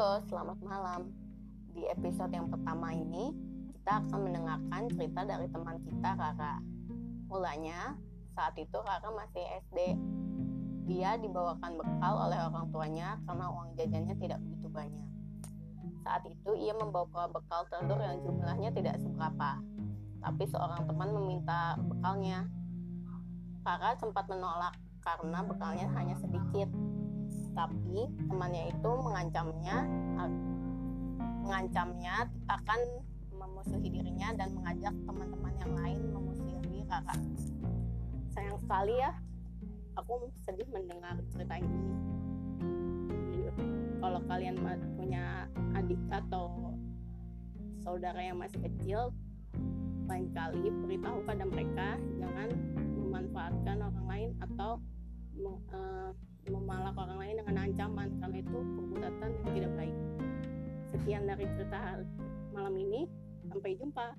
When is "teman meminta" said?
20.88-21.76